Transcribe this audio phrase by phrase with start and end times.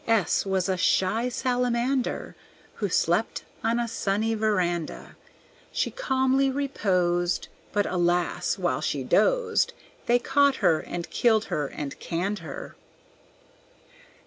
[0.07, 2.35] S was a shy Salamander,
[2.77, 5.15] Who slept on a sunny veranda.
[5.71, 8.57] She calmly reposed, But, alas!
[8.57, 9.73] while she dozed
[10.07, 12.75] They caught her and killed her and canned her.